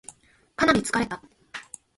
[0.55, 1.21] かなり疲れた